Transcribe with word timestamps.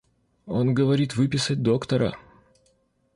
Он 0.47 0.73
говорит 0.73 1.15
выписать 1.15 1.61
доктора... 1.61 2.15